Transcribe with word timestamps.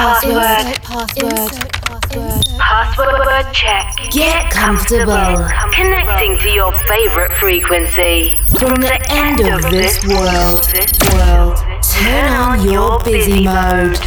Insert 0.00 0.82
password. 0.82 1.30
Insert 1.30 1.72
password. 1.82 2.46
Password 2.58 3.52
check. 3.52 3.94
Get 4.10 4.50
comfortable. 4.50 5.36
Connecting 5.74 6.38
to 6.38 6.48
your 6.48 6.72
favorite 6.88 7.32
frequency. 7.34 8.30
From 8.58 8.80
the 8.80 8.96
end 9.10 9.40
of 9.40 9.60
this 9.70 10.02
world, 10.06 10.64
world, 11.12 11.58
turn 11.82 12.32
on 12.32 12.66
your 12.66 12.98
busy 13.04 13.44
mode. 13.44 13.98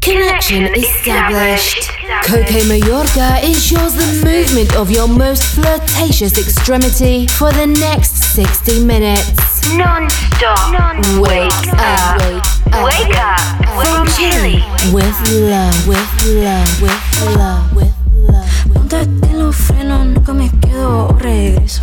Connection 0.00 0.64
established. 0.74 1.90
Coke 2.24 2.50
Mayorga 2.66 3.40
ensures 3.44 3.94
the 3.94 4.24
movement 4.24 4.74
of 4.74 4.90
your 4.90 5.06
most 5.06 5.44
flirtatious 5.54 6.36
extremity 6.36 7.28
for 7.28 7.52
the 7.52 7.68
next 7.68 8.34
60 8.34 8.84
minutes. 8.84 9.72
Non-stop. 9.76 11.20
Wake 11.20 11.52
up. 11.78 12.49
Wake 12.84 13.16
up. 13.16 13.40
From 13.74 14.04
With 14.04 14.16
Chile. 14.16 14.64
With 14.92 15.20
love, 15.50 15.86
with 15.86 16.24
love, 16.26 16.82
with 16.82 17.36
love, 17.36 17.72
with 17.74 17.92
love. 18.28 18.46
Ponte 18.72 19.32
los 19.34 19.56
frenos, 19.56 20.06
nunca 20.06 20.32
me 20.32 20.50
quedo 20.60 21.08
o 21.08 21.12
regreso. 21.18 21.82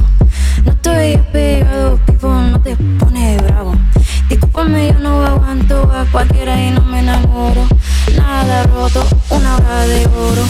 No 0.64 0.72
estoy 0.72 1.18
pegado, 1.32 2.00
pipo, 2.06 2.30
no 2.30 2.60
te 2.62 2.76
pone 3.00 3.38
bravo. 3.38 3.76
Discúlpame, 4.30 4.94
yo 4.94 5.00
no 5.00 5.26
aguanto 5.26 5.90
a 5.92 6.06
cualquiera 6.12 6.62
y 6.62 6.72
no 6.72 6.82
me 6.82 7.00
enamoro. 7.00 7.68
Nada 8.16 8.64
roto, 8.64 9.06
una 9.30 9.56
hora 9.58 9.88
de 9.88 10.06
oro. 10.08 10.44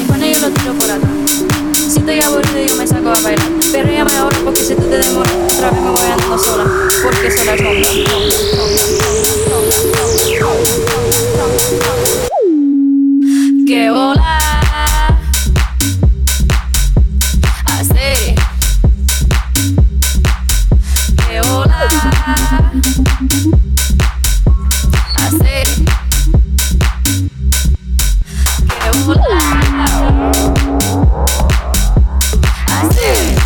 Y 0.00 0.04
con 0.06 0.22
ello 0.22 0.40
lo 0.40 0.50
tiro 0.50 0.74
por 0.74 0.90
atrás. 0.90 1.79
Estoy 2.00 2.18
aburrido, 2.20 2.66
yo 2.66 2.76
me 2.76 2.86
saco 2.86 3.10
a 3.10 3.20
bailar. 3.20 3.46
Pero 3.72 3.92
llame 3.92 4.16
ahora 4.16 4.38
porque 4.42 4.62
si 4.62 4.74
tú 4.74 4.84
te 4.84 4.98
demoras, 4.98 5.32
otra 5.54 5.70
vez 5.70 5.80
me 5.82 5.90
voy 5.90 6.00
andando 6.00 6.38
sola. 6.38 6.64
Porque 7.02 7.30
sola 7.30 7.54
es 7.54 7.60
Que 13.66 13.90
volar. 13.90 14.19
Brasil. 32.80 33.39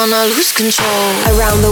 wanna 0.00 0.24
lose 0.26 0.52
control. 0.52 0.88
Around 1.36 1.60
the 1.60 1.69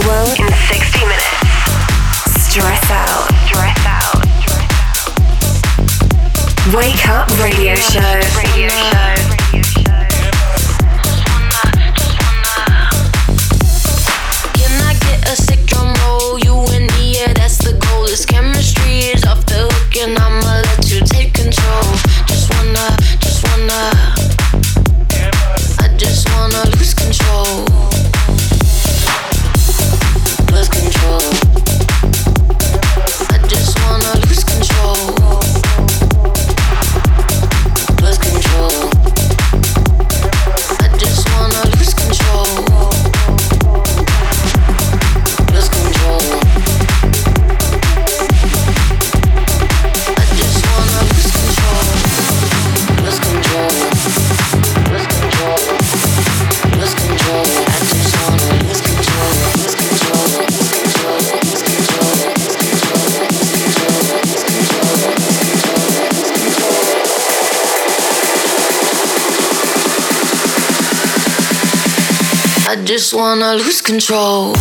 I 72.69 72.75
just 72.75 73.15
wanna 73.15 73.55
lose 73.55 73.81
control. 73.81 74.53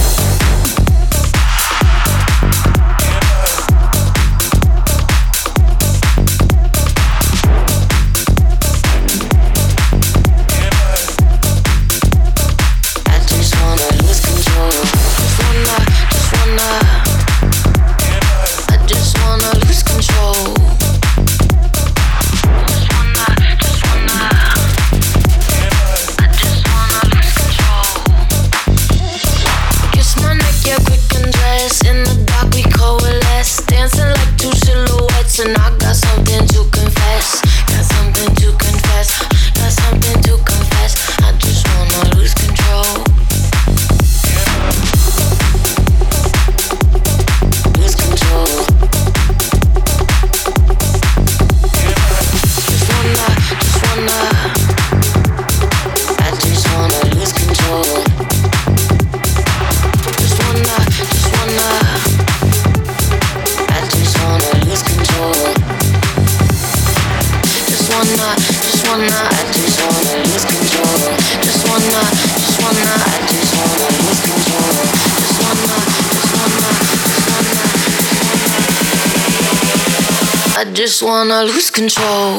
control. 81.79 82.38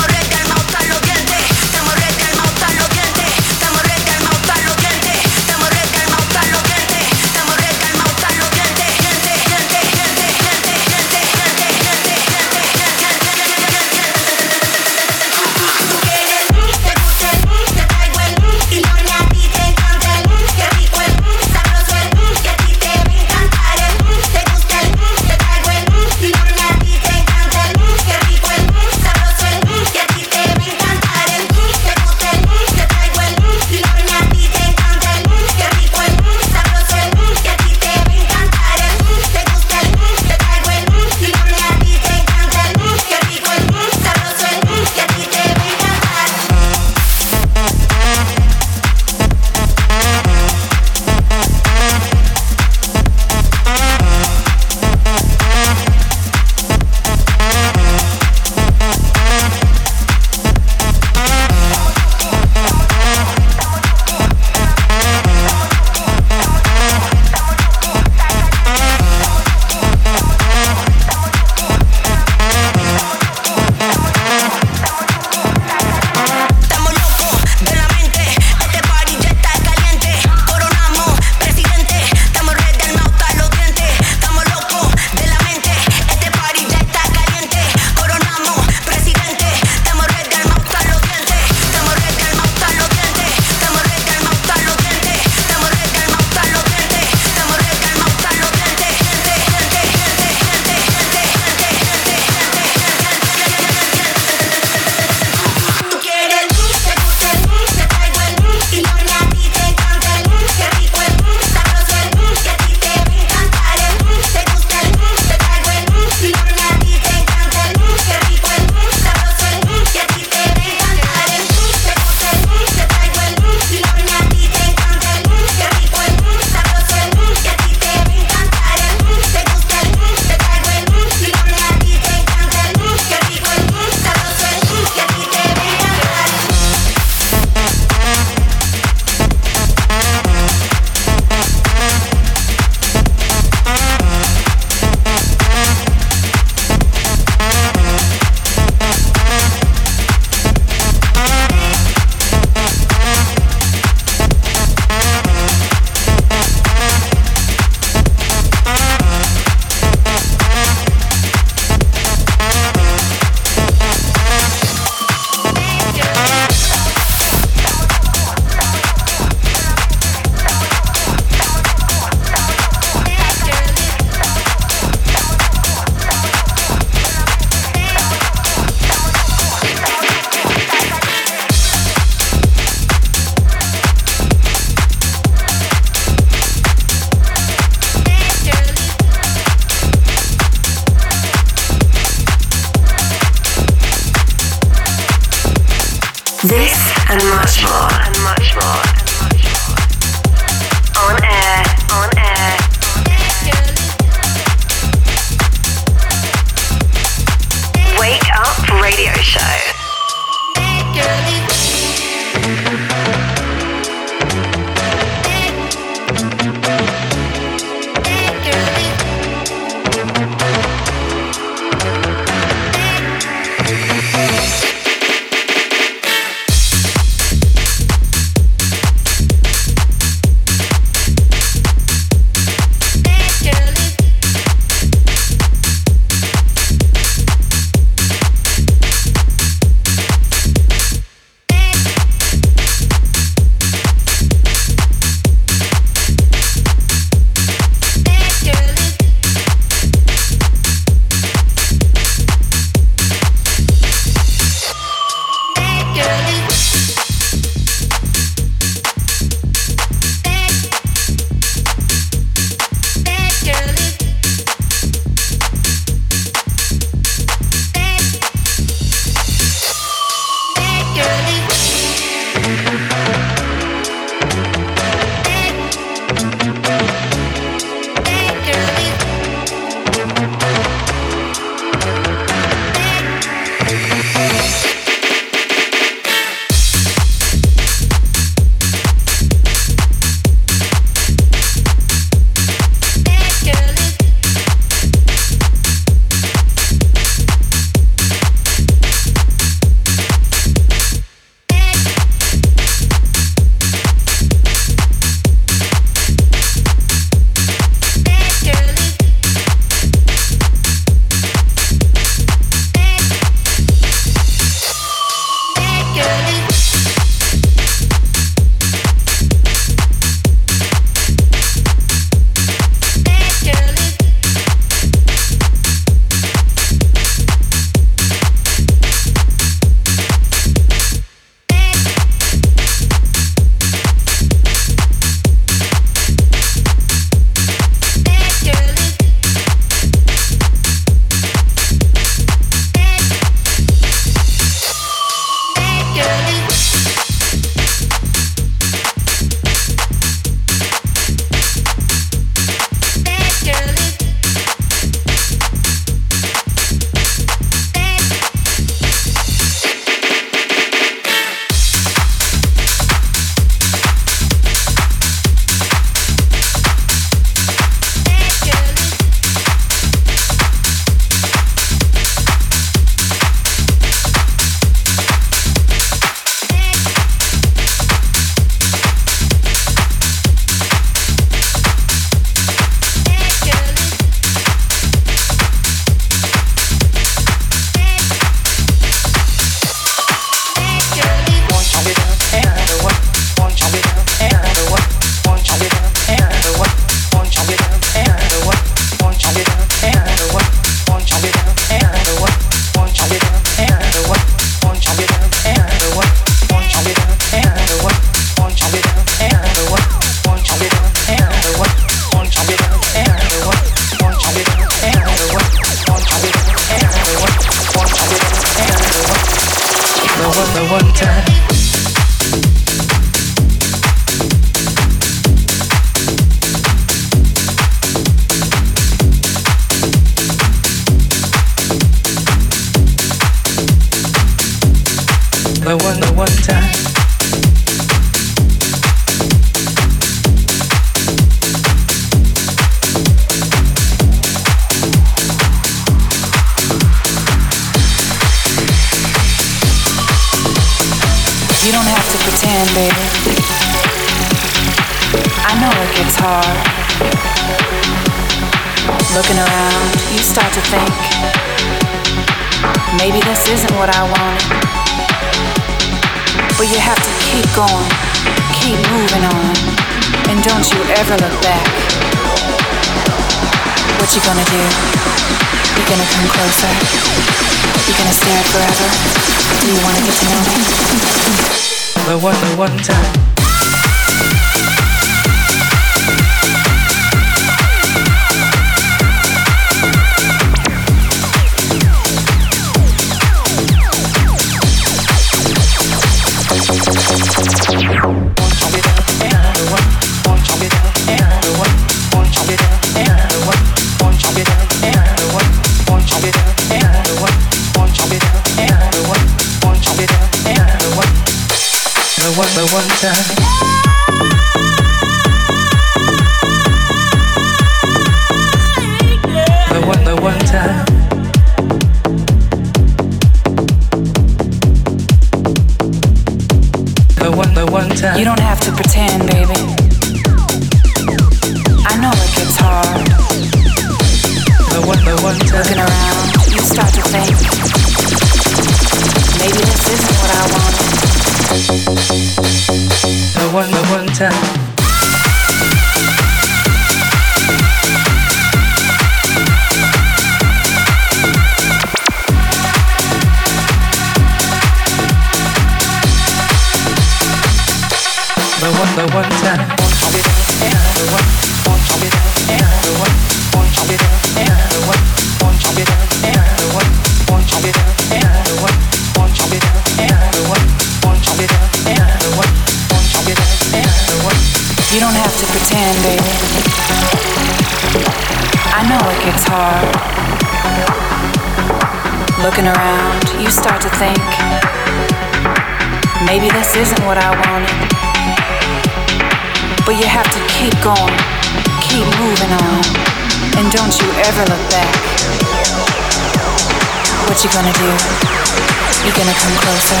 You're 599.14 599.22
gonna 599.22 599.38
come 599.38 599.54
closer. 599.62 600.00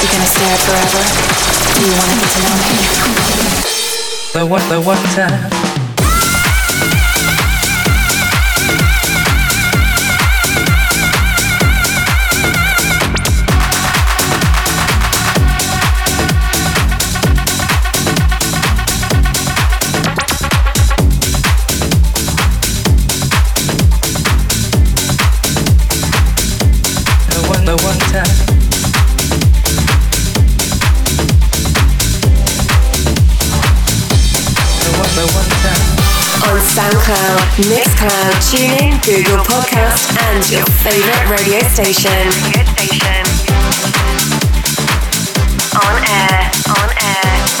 You're 0.00 0.10
gonna 0.10 0.24
stare 0.24 0.56
forever. 0.64 1.02
Do 1.74 1.84
you 1.84 1.92
wanna 1.92 2.16
get 2.16 2.30
to 2.32 2.40
know 2.40 2.56
me? 2.56 2.72
The 4.32 4.46
what? 4.46 4.62
The 4.70 4.80
what 4.80 4.98
time? 5.12 5.59
SoundCloud, 37.10 37.66
Mixcloud, 37.68 38.32
TuneIn, 38.50 39.04
Google 39.04 39.42
Podcast, 39.42 40.16
and 40.28 40.48
your 40.48 40.64
favorite 40.78 41.28
radio 41.28 41.58
station. 41.66 42.12
Radio 42.12 42.64
station. 42.70 43.24
On 45.74 46.04
air, 46.06 46.50
on 46.68 46.90
air. 47.02 47.59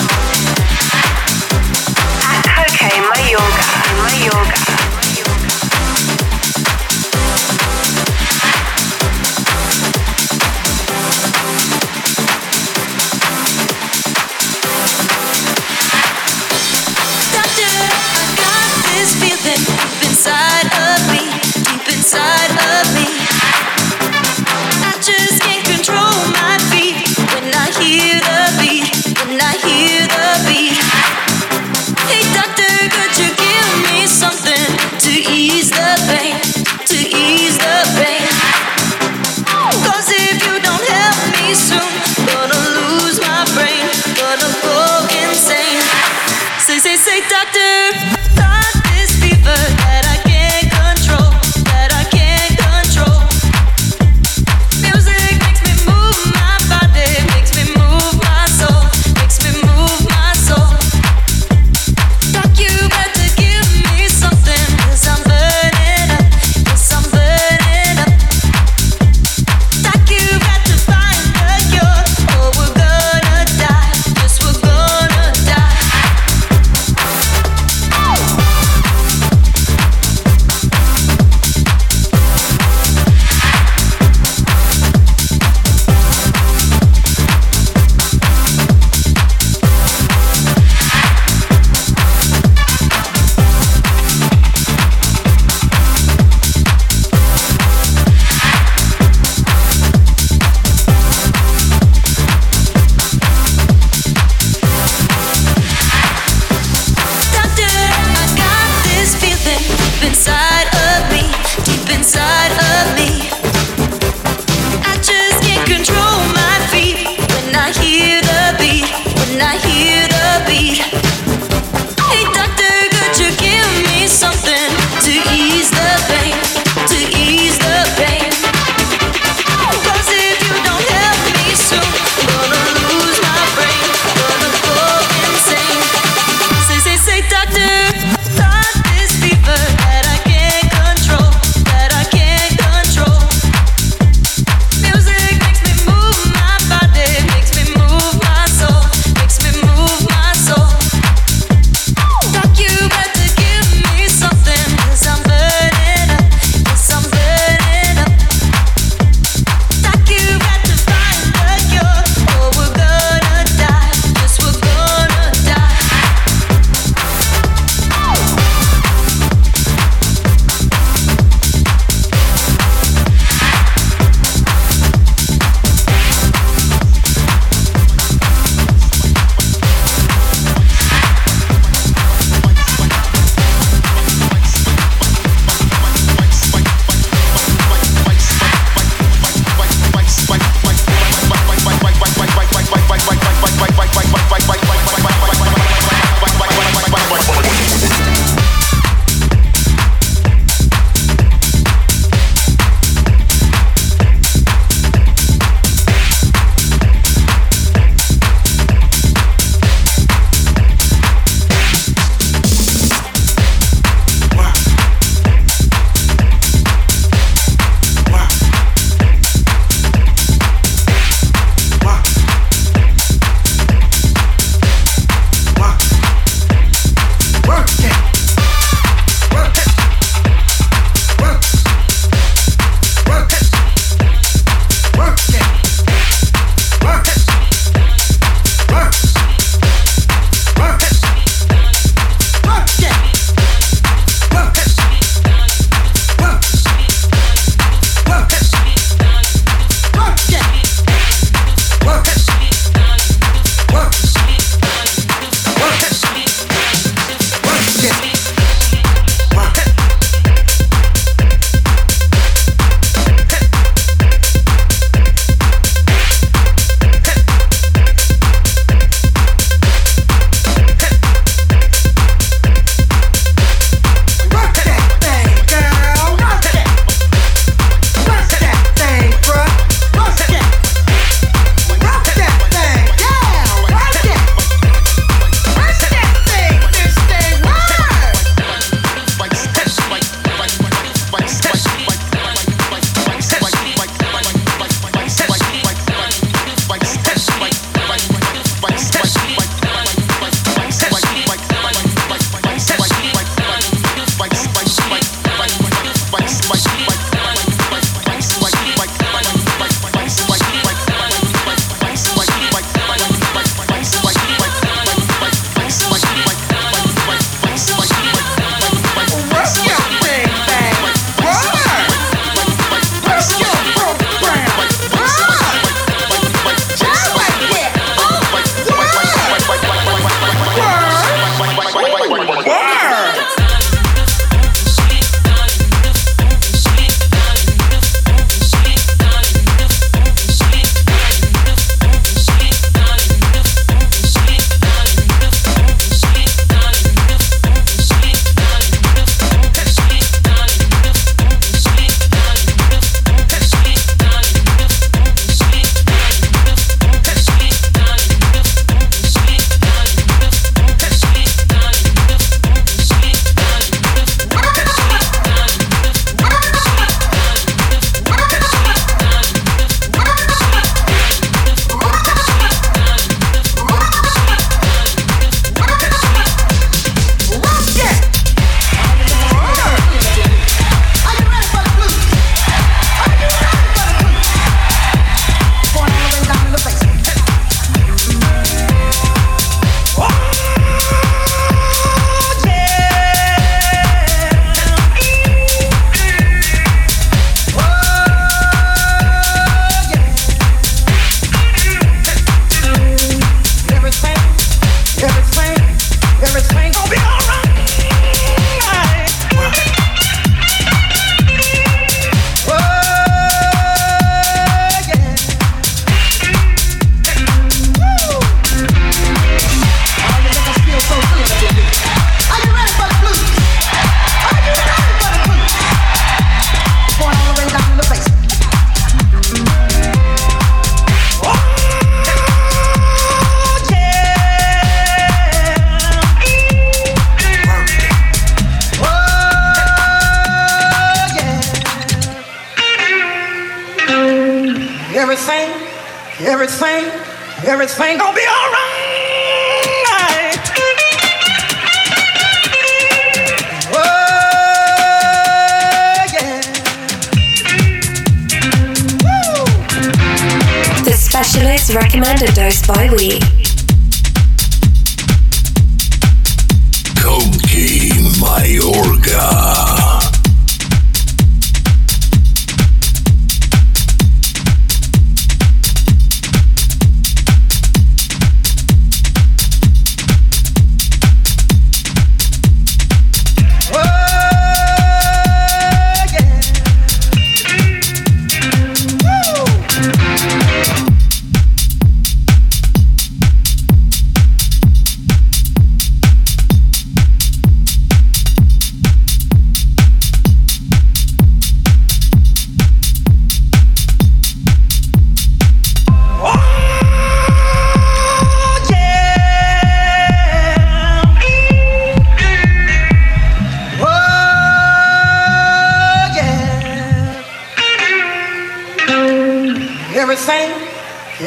everything, 520.28 520.52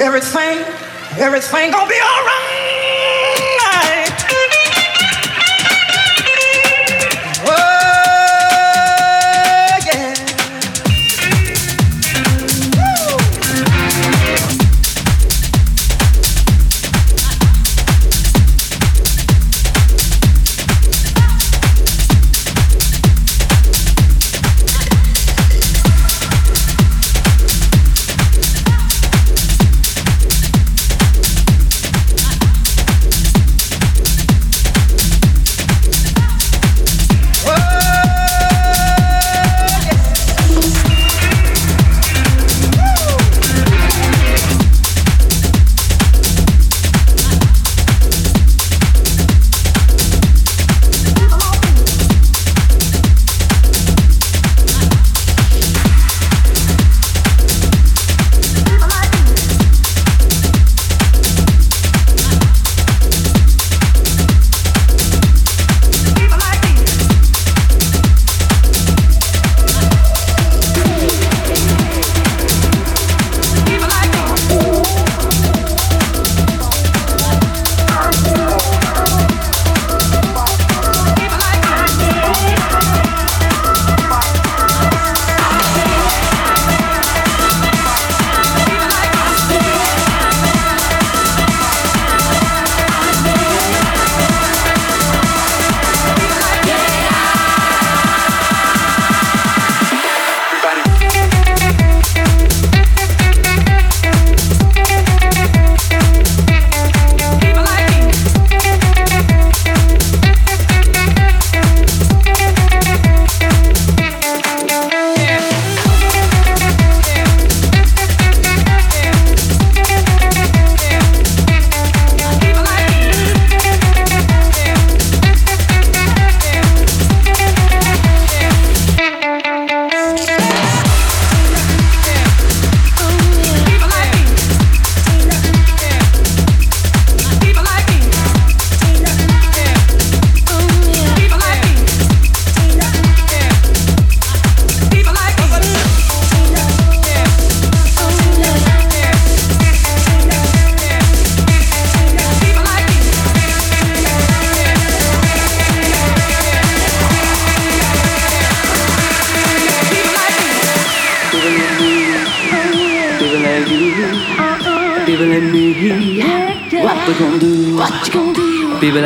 everything, 0.01 0.57
everything 1.17 1.71
gonna 1.71 1.89
be 1.89 1.95
all 1.95 2.25
right. 2.25 2.42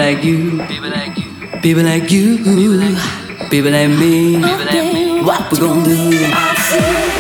like 0.08 0.24
you, 0.24 0.52
people 0.68 0.90
like 0.90 1.18
you, 1.18 1.58
people 1.62 1.84
like 1.84 2.10
you, 2.12 2.38
people 3.50 3.72
like 3.72 3.90
me. 3.90 4.40
What 5.22 5.52
we 5.52 5.58
gonna 5.60 5.84
do? 5.84 7.17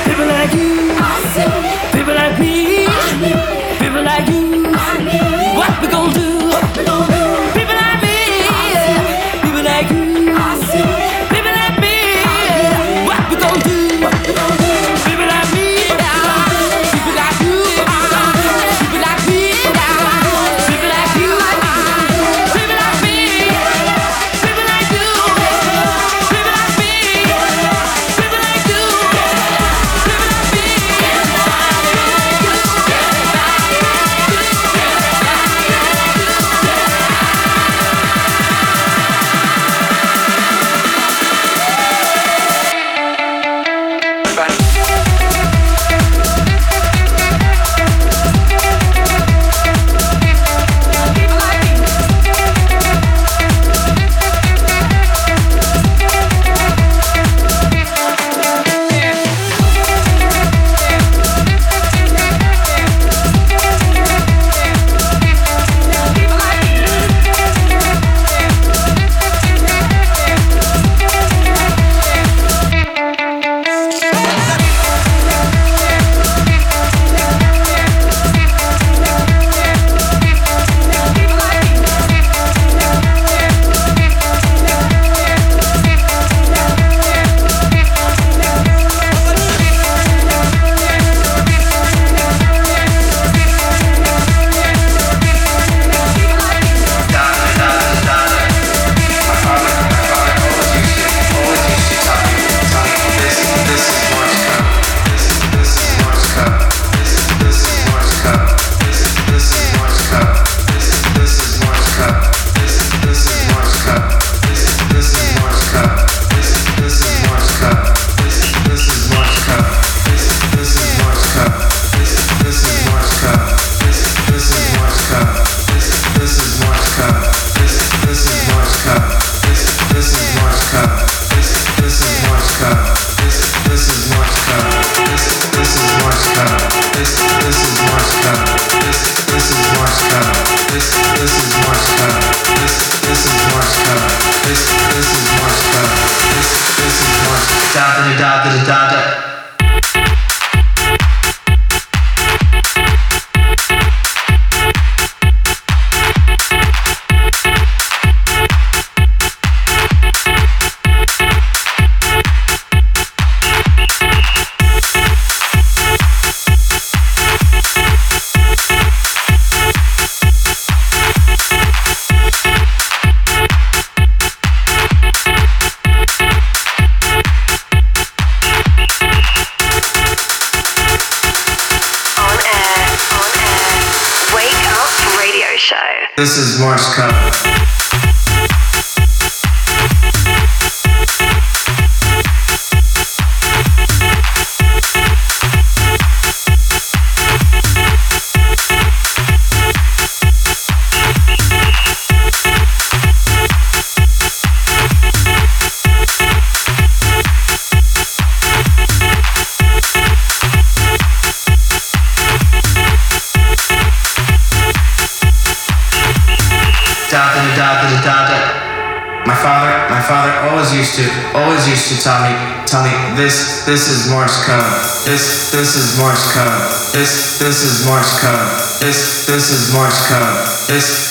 da 148.17 148.41
da 148.43 148.63
da 148.65 148.86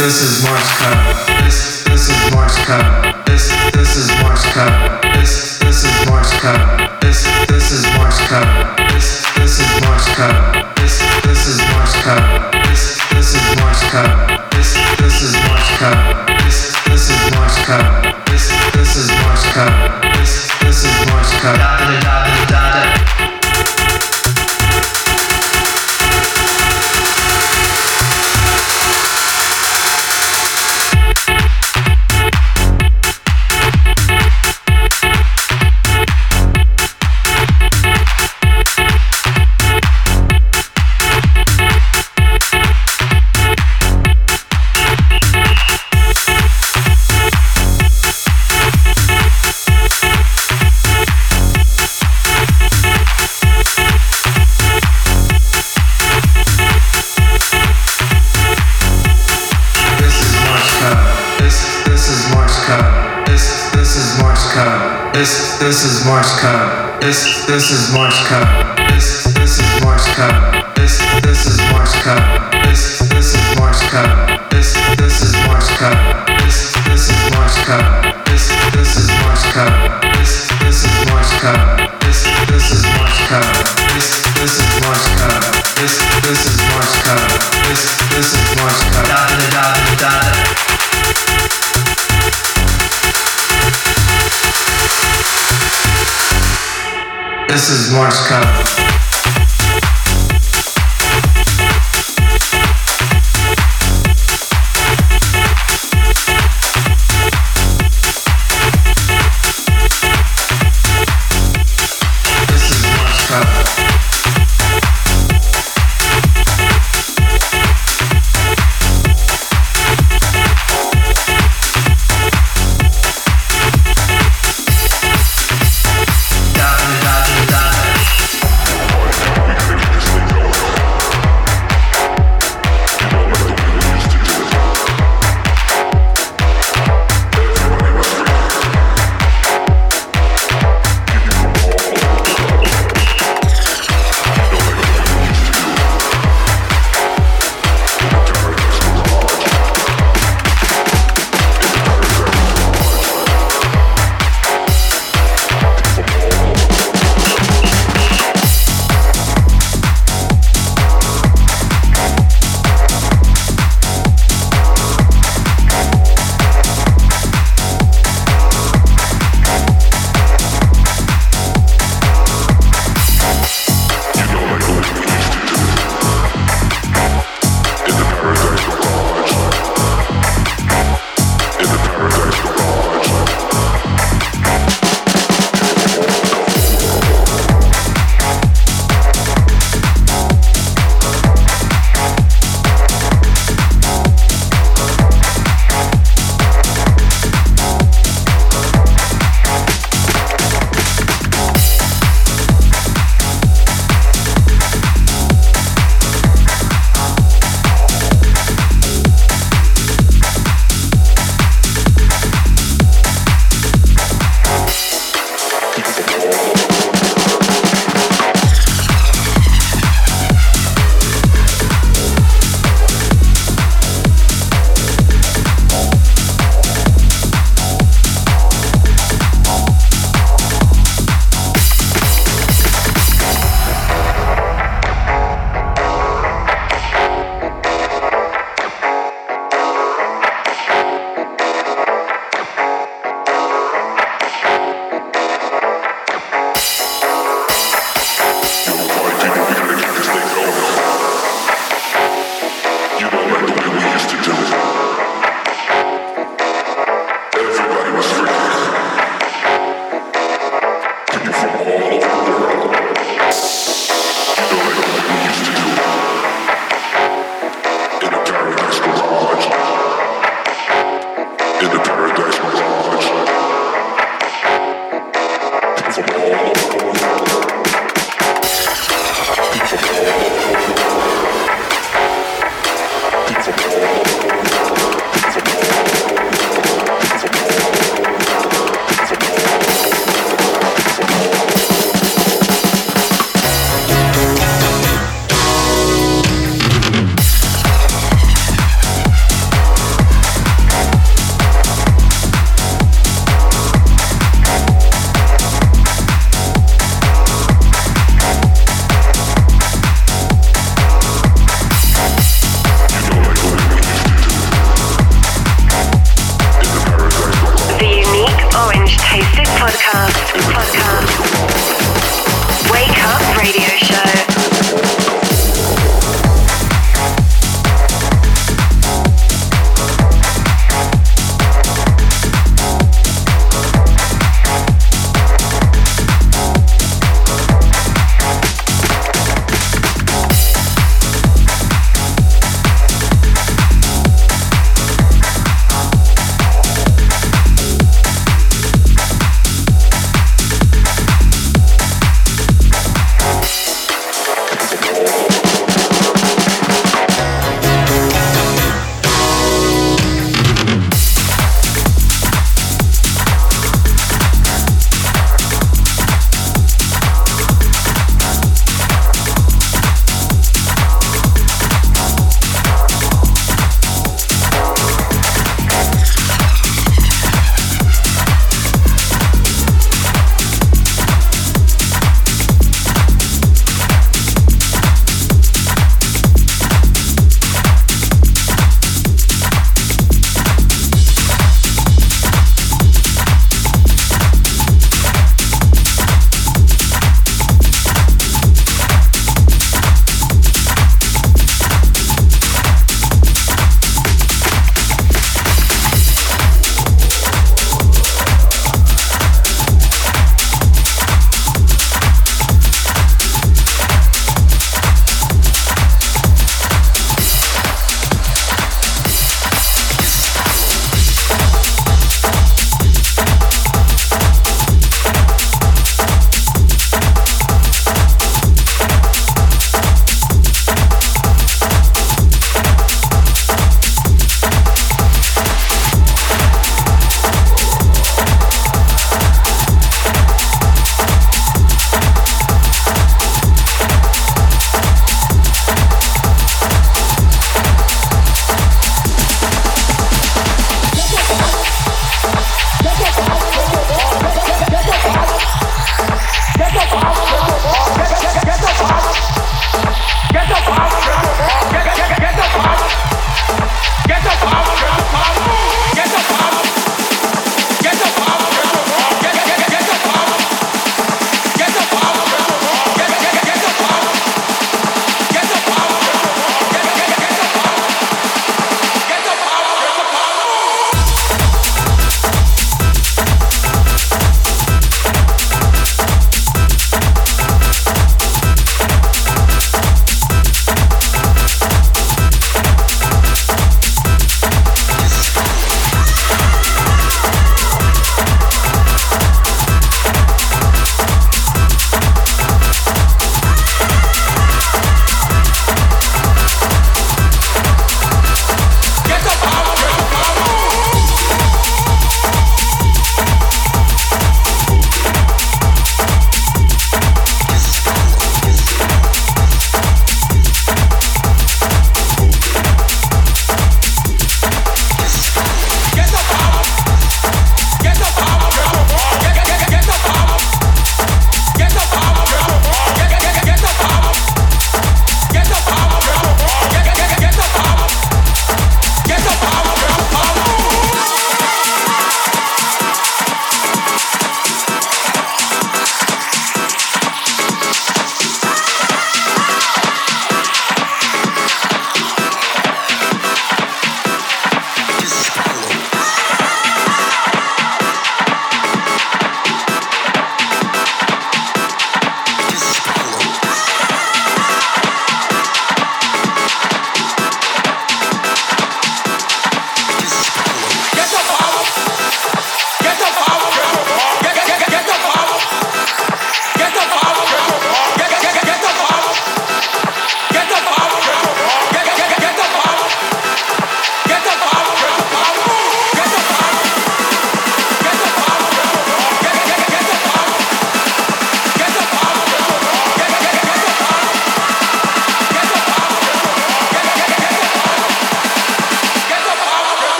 This 0.00 0.22
is 0.22 0.42
Morse 0.42 0.78
Code. 0.78 1.09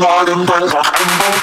One 0.00 0.46
night 0.46 1.41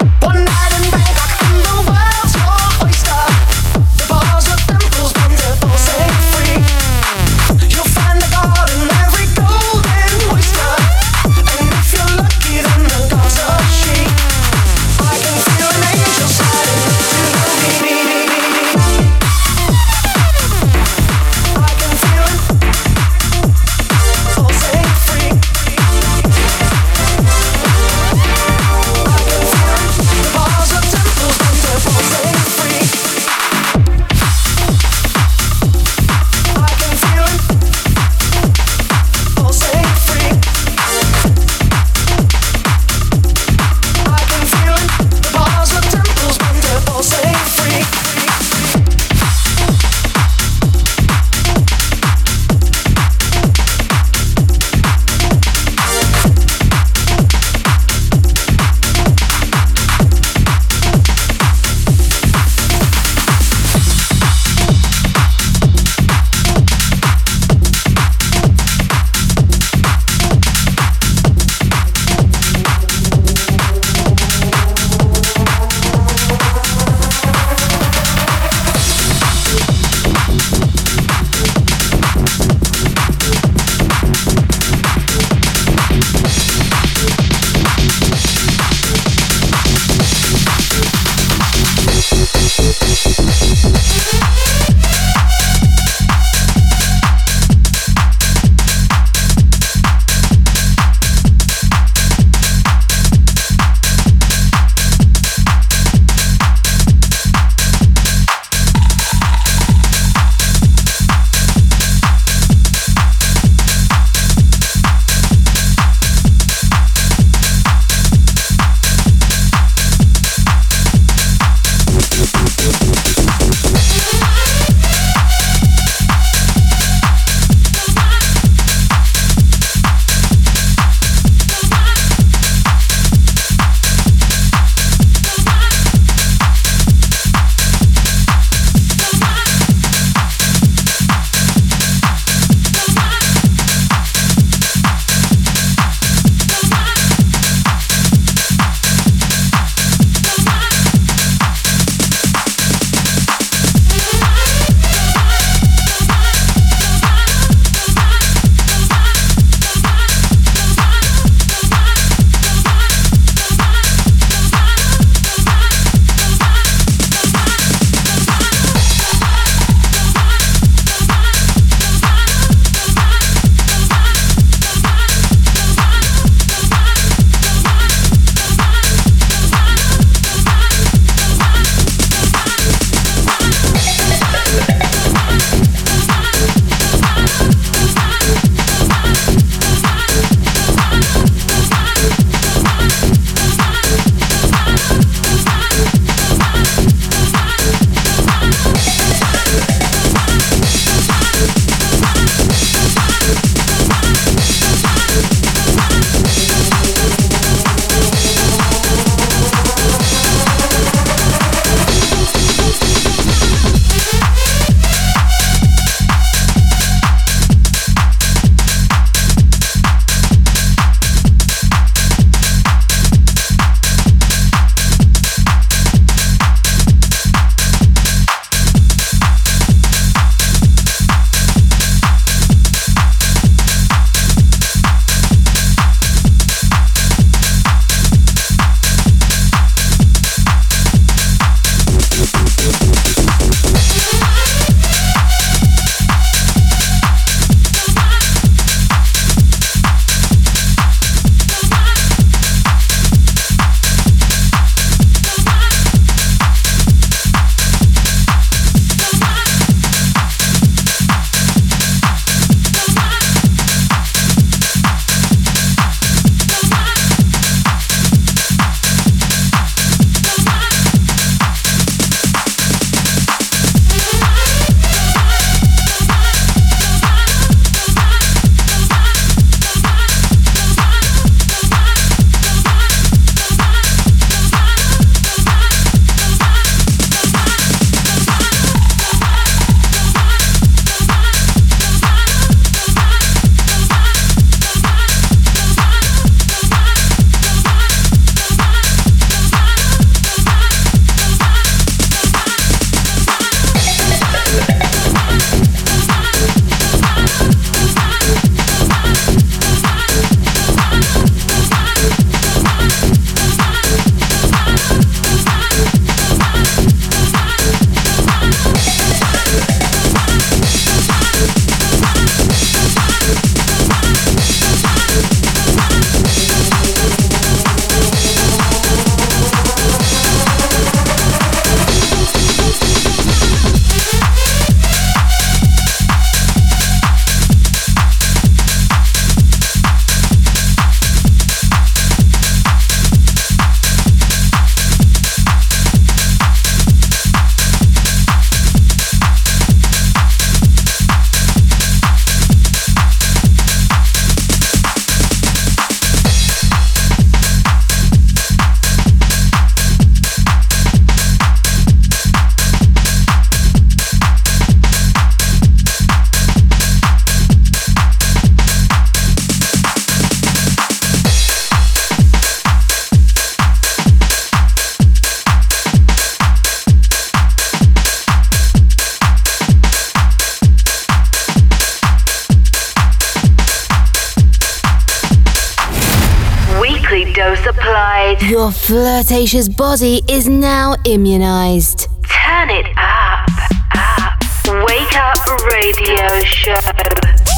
Flirtatious 389.19 389.67
body 389.75 390.21
is 390.29 390.47
now 390.47 390.95
immunized. 391.03 392.07
Turn 392.23 392.69
it 392.69 392.85
up, 392.95 393.49
up. 393.93 394.39
Wake 394.87 395.13
up 395.13 395.35
radio 395.65 396.39
show. 396.39 396.79